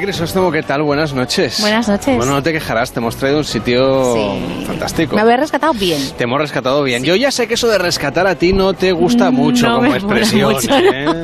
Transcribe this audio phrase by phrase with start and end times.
[0.00, 0.82] Crisóstomo, ¿qué tal?
[0.82, 1.60] Buenas noches.
[1.60, 2.16] Buenas noches.
[2.16, 4.64] Bueno, no te quejarás, te hemos traído un sitio Sí.
[4.66, 5.14] fantástico.
[5.16, 6.00] Me habéis rescatado bien.
[6.16, 7.04] Te hemos rescatado bien.
[7.04, 9.94] Yo ya sé que eso de rescatar a ti no te gusta mucho No como
[9.94, 10.52] expresión.
[10.52, 11.22] mucho, ¿eh?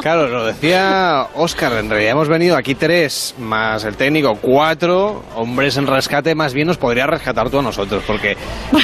[0.00, 5.76] Claro, lo decía Óscar, en realidad hemos venido aquí tres, más el técnico, cuatro hombres
[5.76, 8.36] en rescate, más bien nos podría rescatar tú a nosotros, porque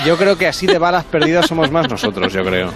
[0.05, 2.71] yo creo que así de balas perdidas somos más nosotros, yo creo.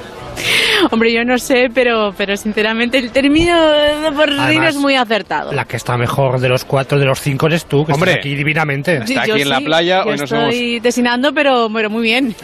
[0.91, 5.53] Hombre, yo no sé, pero, pero sinceramente el término de por Además, es muy acertado.
[5.53, 8.13] La que está mejor de los cuatro, de los cinco eres tú, que Hombre.
[8.13, 8.97] estás aquí divinamente.
[8.99, 12.35] está aquí en la sí, playa, yo hoy nos estoy desinando, pero, pero muy bien.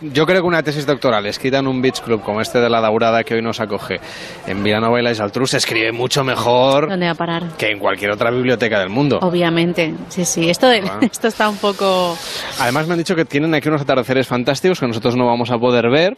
[0.00, 2.80] Yo creo que una tesis doctoral escrita en un beach club como este de la
[2.80, 3.98] Daurada que hoy nos acoge
[4.46, 7.42] en Vilanova y la Geltrú se escribe mucho mejor ¿Dónde va a parar?
[7.56, 9.18] que en cualquier otra biblioteca del mundo.
[9.22, 10.48] Obviamente, sí, sí.
[10.50, 10.98] Esto, de- Ah.
[11.10, 12.16] esto está un poco...
[12.60, 15.58] Además me han dicho que tienen aquí unos atardeceres fantásticos que nosotros no vamos a
[15.58, 16.16] poder ver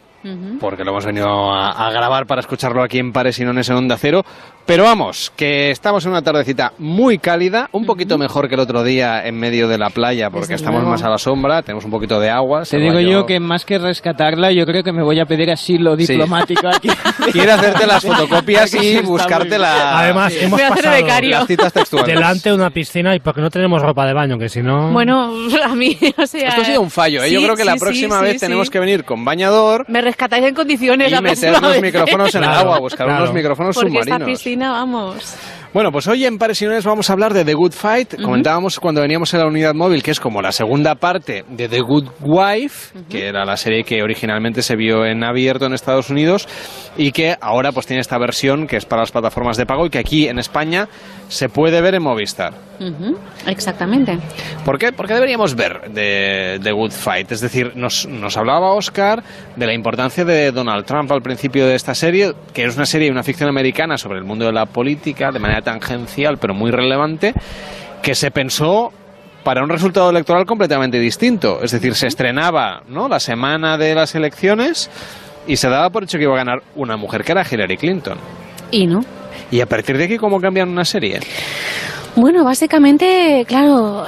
[0.59, 3.71] Porque lo hemos venido a, a grabar para escucharlo aquí en Pares y no en
[3.73, 4.23] Onda Cero.
[4.65, 8.83] Pero vamos, que estamos en una tardecita muy cálida, un poquito mejor que el otro
[8.83, 10.91] día en medio de la playa porque Desde estamos luego.
[10.91, 12.63] más a la sombra, tenemos un poquito de agua.
[12.63, 15.95] Te digo yo que más que rescatarla, yo creo que me voy a pedir asilo
[15.97, 16.05] Sí.
[16.13, 16.89] diplomático aquí.
[17.31, 19.99] Quiere hacerte las fotocopias y buscarte la...
[19.99, 21.29] Además, hemos Voy a hacer pasado becario.
[21.31, 22.13] las citas textuales.
[22.15, 24.91] delante de una piscina y porque no tenemos ropa de baño, que si no...
[24.91, 25.31] Bueno,
[25.63, 26.49] a mí, o sea...
[26.49, 27.31] Esto ha sido un fallo, ¿eh?
[27.31, 28.71] Yo creo que la próxima sí, vez sí, tenemos sí.
[28.73, 31.81] que venir con bañador Me rescatáis en condiciones y meter vez.
[31.81, 33.23] micrófonos en el agua, buscar claro.
[33.23, 34.29] unos micrófonos Porque esta submarinos.
[34.39, 35.35] piscina, vamos...
[35.73, 38.21] Bueno, pues hoy en Pares y Nones vamos a hablar de The Good Fight.
[38.21, 41.79] Comentábamos cuando veníamos en la unidad móvil que es como la segunda parte de The
[41.79, 46.45] Good Wife, que era la serie que originalmente se vio en abierto en Estados Unidos
[46.97, 49.89] y que ahora pues tiene esta versión que es para las plataformas de pago y
[49.89, 50.89] que aquí en España
[51.29, 52.53] se puede ver en Movistar.
[52.81, 54.17] Ujú, Exactamente.
[54.65, 54.91] ¿Por qué?
[54.91, 57.31] Porque deberíamos ver de The Good Fight.
[57.31, 59.23] Es decir, nos, nos hablaba Oscar
[59.55, 63.09] de la importancia de Donald Trump al principio de esta serie, que es una serie,
[63.09, 67.33] una ficción americana sobre el mundo de la política, de manera tangencial, pero muy relevante,
[68.01, 68.91] que se pensó
[69.43, 71.61] para un resultado electoral completamente distinto.
[71.61, 73.07] Es decir, se estrenaba ¿no?
[73.07, 74.89] la semana de las elecciones
[75.47, 78.17] y se daba por hecho que iba a ganar una mujer que era Hillary Clinton.
[78.71, 79.01] Y no.
[79.49, 81.19] Y a partir de aquí, ¿cómo cambian una serie?
[82.15, 84.05] Bueno, básicamente, claro,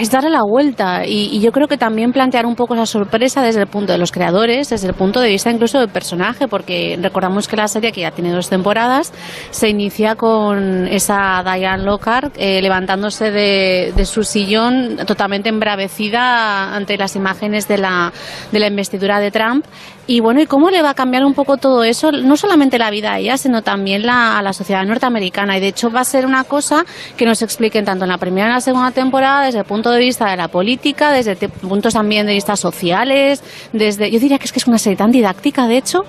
[0.00, 3.42] es darle la vuelta y, y yo creo que también plantear un poco esa sorpresa
[3.42, 6.98] desde el punto de los creadores, desde el punto de vista incluso del personaje, porque
[7.00, 9.12] recordamos que la serie, que ya tiene dos temporadas,
[9.50, 16.96] se inicia con esa Diane Lockhart eh, levantándose de, de su sillón totalmente embravecida ante
[16.96, 18.12] las imágenes de la,
[18.50, 19.66] de la investidura de Trump.
[20.10, 22.10] Y bueno, ¿y cómo le va a cambiar un poco todo eso?
[22.10, 25.56] No solamente la vida a ella, sino también la, a la sociedad norteamericana.
[25.56, 26.84] Y de hecho va a ser una cosa
[27.16, 29.92] que nos expliquen tanto en la primera y en la segunda temporada desde el punto
[29.92, 33.40] de vista de la política, desde puntos también de vista sociales,
[33.72, 34.10] desde...
[34.10, 36.00] Yo diría que es que es una serie tan didáctica, de hecho,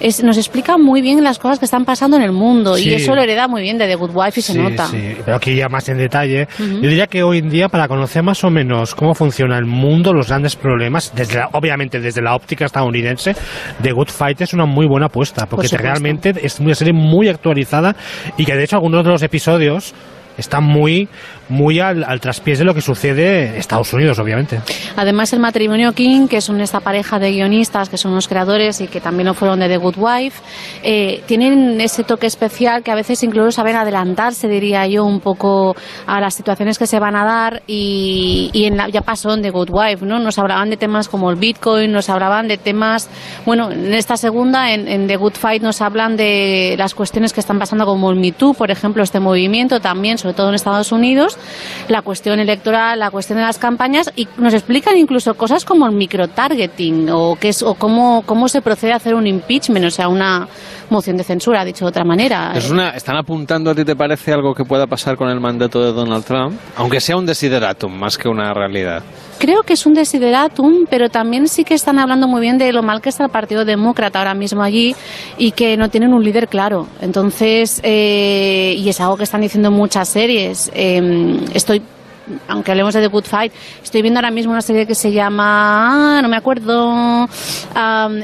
[0.00, 2.74] es, nos explica muy bien las cosas que están pasando en el mundo.
[2.76, 2.88] Sí.
[2.90, 4.88] Y eso lo hereda muy bien de The Good Wife y se Sí, nota.
[4.88, 6.48] sí, pero aquí ya más en detalle.
[6.58, 10.12] Yo diría que hoy en día, para conocer más o menos cómo funciona el mundo,
[10.12, 13.36] los grandes problemas, desde la- obviamente desde la óptica estadounidense,
[13.82, 17.96] The Good Fight es una muy buena apuesta, porque realmente es una serie muy actualizada
[18.36, 19.94] y que de hecho algunos de los episodios
[20.36, 21.08] están muy,
[21.48, 24.60] muy al, al traspiés de lo que sucede en Estados Unidos, obviamente.
[24.96, 28.86] Además, el matrimonio King, que son esta pareja de guionistas, que son los creadores y
[28.86, 30.42] que también lo fueron de The Good Wife,
[30.82, 35.76] eh, tienen ese toque especial que a veces incluso saben adelantarse, diría yo, un poco
[36.06, 39.42] a las situaciones que se van a dar y, y en la, ya pasó en
[39.42, 40.18] The Good Wife, ¿no?
[40.18, 43.08] Nos hablaban de temas como el Bitcoin, nos hablaban de temas,
[43.44, 47.40] bueno, en esta segunda, en, en The Good Fight, nos hablan de las cuestiones que
[47.40, 50.92] están pasando como el Me Too, por ejemplo, este movimiento también, sobre todo en Estados
[50.92, 51.33] Unidos,
[51.88, 55.92] la cuestión electoral, la cuestión de las campañas y nos explican incluso cosas como el
[55.92, 60.08] microtargeting o qué es o cómo cómo se procede a hacer un impeachment, o sea,
[60.08, 60.48] una
[60.90, 62.52] moción de censura, dicho de otra manera.
[62.94, 66.24] ¿Están apuntando a ti, te parece, algo que pueda pasar con el mandato de Donald
[66.24, 66.58] Trump?
[66.76, 69.02] Aunque sea un desideratum más que una realidad.
[69.38, 72.82] Creo que es un desideratum, pero también sí que están hablando muy bien de lo
[72.82, 74.94] mal que está el Partido Demócrata ahora mismo allí
[75.38, 76.86] y que no tienen un líder claro.
[77.00, 80.70] Entonces, eh, y es algo que están diciendo muchas series.
[80.74, 81.82] Eh, estoy
[82.48, 86.18] aunque hablemos de The Good Fight, estoy viendo ahora mismo una serie que se llama,
[86.18, 87.26] ah, no me acuerdo,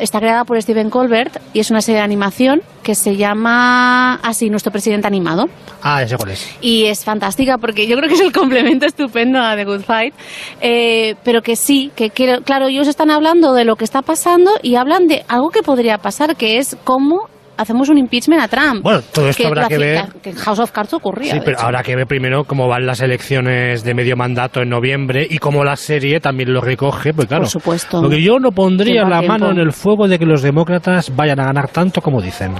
[0.00, 4.48] está creada por Stephen Colbert y es una serie de animación que se llama, así,
[4.48, 5.48] Nuestro Presidente Animado
[5.82, 6.48] Ah, ese cuál es.
[6.60, 10.14] y es fantástica porque yo creo que es el complemento estupendo a The Good Fight,
[10.60, 14.50] eh, pero que sí, que, que, claro, ellos están hablando de lo que está pasando
[14.62, 17.28] y hablan de algo que podría pasar, que es cómo
[17.60, 18.82] hacemos un impeachment a Trump.
[18.82, 20.04] Bueno, todo esto habrá lo que ver.
[20.22, 21.34] que en House of Cards ocurría.
[21.34, 21.66] Sí, pero hecho.
[21.66, 25.62] habrá que ver primero cómo van las elecciones de medio mandato en noviembre y cómo
[25.62, 27.42] la serie también lo recoge, pues claro.
[27.42, 28.00] Por supuesto.
[28.00, 29.38] Porque yo no pondría la tiempo.
[29.38, 32.54] mano en el fuego de que los demócratas vayan a ganar tanto como dicen.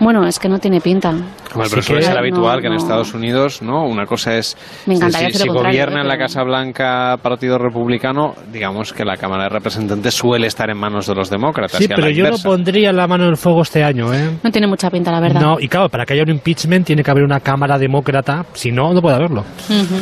[0.00, 1.10] Bueno, es que no tiene pinta.
[1.12, 3.84] Bueno, pero suele ser habitual que en Estados Unidos, ¿no?
[3.86, 4.56] Una cosa es
[4.86, 9.44] Me encantaría si, si gobierna en la Casa Blanca Partido Republicano, digamos que la Cámara
[9.44, 11.78] de Representantes suele estar en manos de los demócratas.
[11.78, 14.30] Sí, pero yo no pondría la mano en el fuego este año, ¿eh?
[14.42, 15.40] No tiene mucha pinta, la verdad.
[15.40, 18.72] No, y claro, para que haya un impeachment tiene que haber una Cámara Demócrata, si
[18.72, 19.42] no, no puede haberlo.
[19.42, 19.94] Ujú.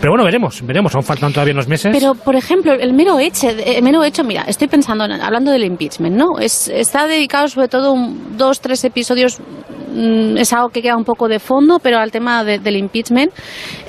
[0.00, 1.90] Pero bueno, veremos, veremos, aún faltan todavía unos meses.
[1.92, 5.64] Pero, por ejemplo, el mero hecho, el mero hecho, mira, estoy pensando, en- hablando del
[5.64, 6.38] impeachment, ¿no?
[6.40, 11.04] Es, está dedicado sobre todo un, dos, tres episodios, mm, es algo que queda un
[11.04, 13.32] poco de fondo, pero al tema de- del impeachment,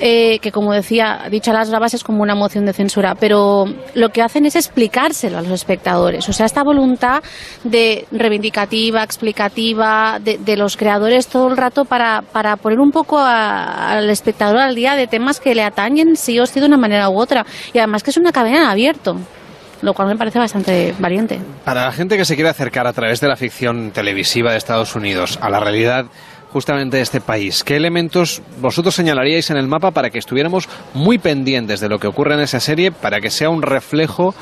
[0.00, 3.64] eh, que como decía, dicho a las bravas, es como una moción de censura, pero
[3.94, 6.28] lo que hacen es explicárselo a los espectadores.
[6.28, 7.22] O sea, esta voluntad
[7.64, 14.08] de reivindicativa, explicativa, de, los creadores todo el rato para, para poner un poco al
[14.10, 17.18] espectador al día de temas que le atañen sí o sí de una manera u
[17.18, 17.44] otra.
[17.72, 19.16] Y además que es una cadena en abierto,
[19.84, 21.38] lo cual me parece bastante valiente.
[21.64, 24.96] Para la gente que se quiere acercar a través de la ficción televisiva de Estados
[24.96, 26.06] Unidos a la realidad
[26.50, 31.18] justamente de este país, ¿qué elementos vosotros señalaríais en el mapa para que estuviéramos muy
[31.18, 34.34] pendientes de lo que ocurre en esa serie, para que sea un reflejo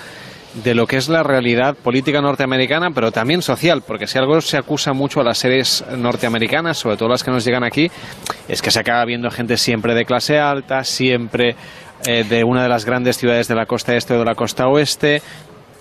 [0.54, 4.56] de lo que es la realidad política norteamericana, pero también social, porque si algo se
[4.58, 7.90] acusa mucho a las series norteamericanas, sobre todo las que nos llegan aquí,
[8.49, 11.56] es que se acaba viendo gente siempre de clase alta, siempre
[12.06, 14.69] eh, de una de las grandes ciudades de la costa este o de la costa
[14.69, 15.22] oeste,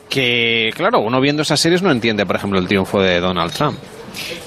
[0.10, 3.78] que, claro, uno viendo esas series no entiende, por ejemplo, el triunfo de Donald Trump.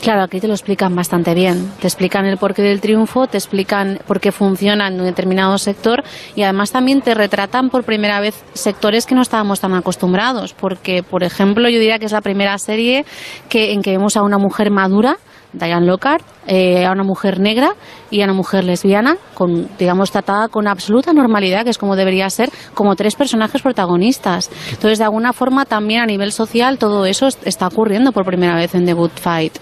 [0.02, 1.70] Claro, aquí te lo explican bastante bien.
[1.81, 6.02] Te explican el porqué del triunfo, te explican por qué funciona en un determinado sector
[6.34, 10.52] y además también te retratan por primera vez sectores que no estábamos tan acostumbrados.
[10.52, 13.05] Porque, por ejemplo, yo diría que es la primera serie
[13.49, 15.19] que, en que vemos a una mujer madura,
[15.55, 17.75] Diane Lockhart, eh, a una mujer negra
[18.11, 22.29] y a una mujer lesbiana, con, digamos, tratada con absoluta normalidad, que es como debería
[22.29, 24.51] ser, como tres personajes protagonistas.
[24.71, 28.56] Entonces, de alguna forma, también a nivel social, todo eso est- está ocurriendo por primera
[28.56, 29.55] vez en The Good Fight.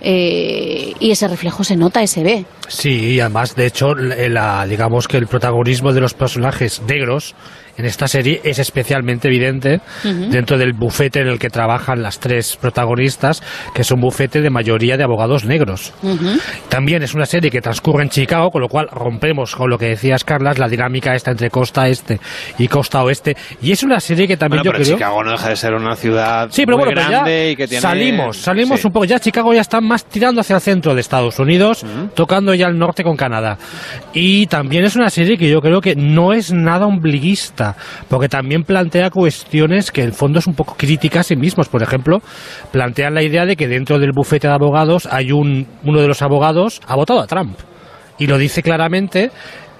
[0.00, 2.44] Eh, y ese reflejo se nota y se ve.
[2.68, 7.34] Sí, y además, de hecho, la, la- digamos que el protagonismo de los personajes negros
[7.78, 10.30] en esta serie es especialmente evidente Ujú.
[10.30, 13.42] dentro del bufete en el que trabajan las tres protagonistas,
[13.74, 15.92] que es un bufete de mayoría de abogados negros.
[16.02, 16.38] Ujú.
[16.70, 19.88] También es una serie que transcurre en Chicago, con lo cual rompemos con lo que
[19.88, 22.18] decías, Carlas, la dinámica esta entre costa este
[22.58, 23.36] y costa oeste.
[23.60, 24.96] Y es una serie que también Bueno, yo pero creo...
[24.96, 27.56] Chicago no deja de ser una ciudad Sí, pero muy bueno, pero ya grande y
[27.56, 27.82] que tiene...
[27.82, 28.86] salimos, salimos Sí.
[28.86, 29.04] un poco.
[29.04, 31.84] Ya Chicago ya está más tirando hacia el centro de Estados Unidos,
[32.14, 33.58] tocando ya el norte con Canadá.
[34.12, 37.76] Y también es una serie que yo creo que no es nada ombliguista,
[38.08, 41.68] porque también plantea cuestiones que en el fondo es un poco críticas a sí mismos.
[41.68, 42.20] Por ejemplo,
[42.72, 46.22] plantean la idea de que dentro del bufete de abogados hay un uno de los
[46.22, 47.56] abogados ha votado a Trump
[48.18, 49.30] y lo dice claramente.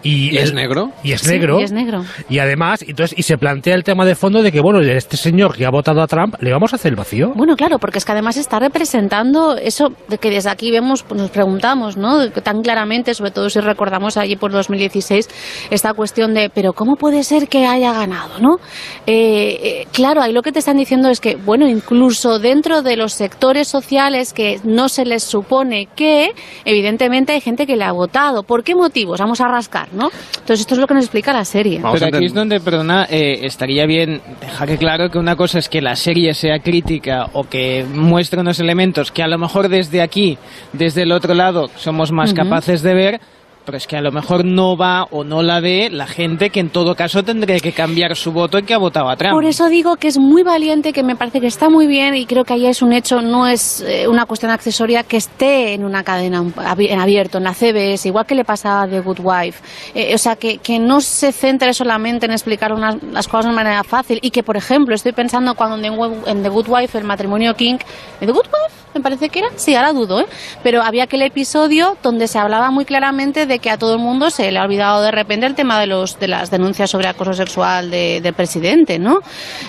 [0.06, 0.90] Y, ¿Y es negro?
[1.02, 1.58] Y es Sí, negro.
[1.60, 2.04] y es negro.
[2.28, 5.56] Y además, entonces, y se plantea el tema de fondo de que, bueno, este señor
[5.56, 7.32] que ha votado a Trump, ¿le vamos a hacer el vacío?
[7.34, 11.20] Bueno, claro, porque es que además está representando eso de que desde aquí vemos, pues
[11.20, 12.30] nos preguntamos, ¿no?
[12.30, 15.28] Tan claramente, sobre todo si recordamos allí por 2016,
[15.70, 18.58] esta cuestión de, pero ¿cómo puede ser que haya ganado, no?
[19.06, 22.96] Eh, eh, claro, ahí lo que te están diciendo es que, bueno, incluso dentro de
[22.96, 26.30] los sectores sociales que no se les supone que,
[26.64, 28.42] evidentemente hay gente que le ha votado.
[28.44, 29.18] ¿Por qué motivos?
[29.20, 30.10] Vamos a rascar, ¿no?
[30.38, 31.80] Entonces esto es lo que nos explica la serie.
[31.80, 35.68] Vamos Pero aquí es donde, perdona, eh, estaría bien dejar claro que una cosa es
[35.68, 40.02] que la serie sea crítica o que muestre unos elementos que a lo mejor desde
[40.02, 40.38] aquí,
[40.72, 43.20] desde el otro lado, somos más capaces de ver,
[43.66, 46.60] pero es que a lo mejor no va o no la ve la gente que
[46.60, 49.34] en todo caso tendría que cambiar su voto y que ha votado a Trump.
[49.34, 52.24] Por eso digo que es muy valiente, que me parece que está muy bien y
[52.24, 55.84] creo que ahí es un hecho, no es eh, una cuestión accesoria que esté en
[55.84, 56.44] una cadena
[56.78, 59.62] en abierto, en la CBS, igual que le pasaba a The Good Wife.
[59.94, 63.52] Eh, o sea, que, que no se centre solamente en explicar unas, las cosas de
[63.52, 67.54] manera fácil y que, por ejemplo, estoy pensando cuando en The, Good Wife, el matrimonio
[67.54, 67.78] King,
[68.20, 68.85] ¿en The Good Wife?
[68.96, 70.26] Me parece que era, sí, ahora dudo, ¿eh?
[70.62, 74.30] Pero había aquel episodio donde se hablaba muy claramente de que a todo el mundo
[74.30, 77.34] se le ha olvidado de repente el tema de los de las denuncias sobre acoso
[77.34, 79.20] sexual de- del presidente, ¿no?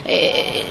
[0.06, 0.64] Eh,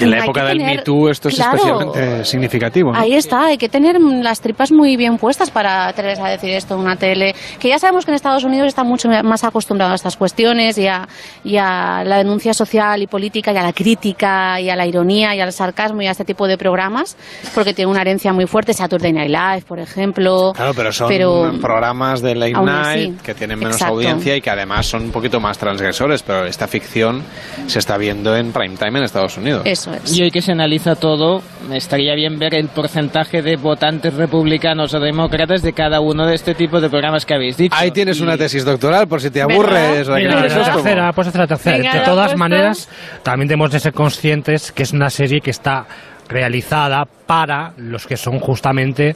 [0.00, 2.92] En la hay época que del tener- Me Too esto es claro, especialmente significativo.
[2.92, 2.98] ¿no?
[2.98, 6.74] Ahí está, hay que tener las tripas muy bien puestas para atreverse a decir esto
[6.74, 7.34] en una tele.
[7.58, 10.86] Que ya sabemos que en Estados Unidos está mucho más acostumbrado a estas cuestiones y
[10.86, 11.06] a,
[11.44, 15.34] y a la denuncia social y política y a la crítica y a la ironía
[15.34, 17.16] y al sarcasmo y a este tipo de programas,
[17.54, 18.72] porque tiene una herencia muy fuerte.
[18.74, 20.52] Saturday Night Live, por ejemplo.
[20.54, 23.94] Claro, pero son Pero- programas de late night así, que tienen menos exacto.
[23.94, 27.22] audiencia y que además son un poquito más transgresores, pero esta ficción
[27.66, 29.62] se está viendo en prime time en Estados Unidos.
[29.78, 30.16] Eso es.
[30.16, 31.42] Y hoy que se analiza todo,
[31.72, 36.54] estaría bien ver el porcentaje de votantes republicanos o demócratas de cada uno de este
[36.54, 37.74] tipo de programas que habéis dicho.
[37.76, 40.08] Ahí tienes Y- una tesis doctoral por si te aburres.
[40.08, 41.76] Mira, la tercera, pues hacer la tercera.
[41.76, 42.38] Venga, de todas puesto.
[42.38, 42.88] maneras,
[43.22, 45.86] también debemos de ser conscientes que es una serie que está
[46.28, 49.14] realizada para los que son justamente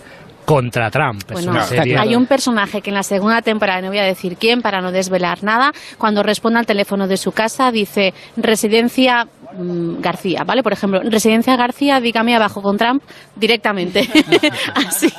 [0.50, 1.22] contra Trump.
[1.28, 4.04] Es Bueno, una serie- hay un personaje que en la segunda temporada, no voy a
[4.04, 9.26] decir quién para no desvelar nada, cuando responde al teléfono de su casa dice residencia
[9.56, 10.62] mm, García, ¿vale?
[10.64, 13.02] Por ejemplo, residencia García, dígame abajo con Trump
[13.36, 14.08] directamente.
[14.74, 15.12] Así.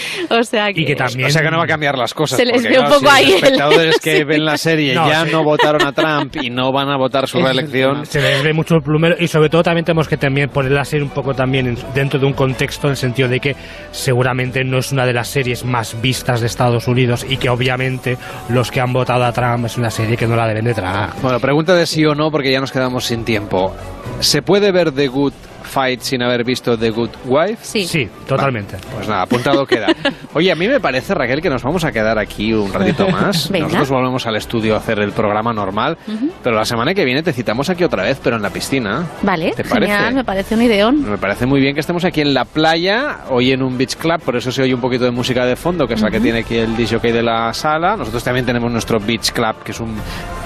[0.30, 0.80] O sea que...
[0.82, 2.38] Y que también- O sea que no va a cambiar las cosas.
[2.38, 5.08] Se les ve un poco si ahí Los el- espectadores que ven la serie No,
[5.08, 5.30] ya sí.
[5.32, 8.06] no votaron a Trump y no van a votar su reelección.
[8.06, 10.84] Se les ve mucho el plumero y sobre todo también tenemos que también poner la
[10.84, 13.56] serie un poco también en- dentro de un contexto en el sentido de que
[13.90, 18.16] seguramente no es una de las series más vistas de Estados Unidos y que obviamente
[18.48, 21.10] los que han votado a Trump es una serie que no la deben de tragar.
[21.22, 23.74] Bueno, pregunta de sí o no porque ya nos quedamos sin tiempo.
[24.20, 25.32] ¿Se puede ver The Good
[25.64, 27.58] Fight sin haber visto The Good Wife?
[27.62, 27.84] Sí.
[27.86, 28.76] Sí, totalmente.
[28.94, 29.86] Pues nada, apuntado queda.
[30.34, 33.50] Oye, a mí me parece, Raquel, que nos vamos a quedar aquí un ratito más.
[33.50, 33.66] Venga.
[33.66, 35.98] Nosotros volvemos al estudio a hacer el programa normal,
[36.42, 39.06] pero la semana que viene te citamos aquí otra vez, pero en la piscina.
[39.22, 39.92] Vale, ¿Te parece?
[39.92, 41.10] genial, me parece un ideón.
[41.10, 44.20] Me parece muy bien que estemos aquí en la playa, hoy en un beach club,
[44.22, 46.40] por eso se oye un poquito de música de fondo, que es la que tiene
[46.40, 47.96] aquí el DJ de la sala.
[47.96, 49.94] Nosotros también tenemos nuestro beach club, que es un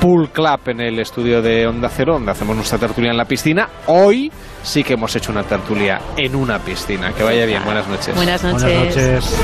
[0.00, 3.68] pool club en el estudio de Onda Cero, donde hacemos nuestra tertulia en la piscina.
[3.86, 4.30] Hoy
[4.66, 7.12] sí que hemos hecho una tertulia en una piscina.
[7.12, 8.14] Que vaya bien, buenas noches.
[8.14, 8.62] Buenas noches.
[8.62, 9.40] Buenas noches.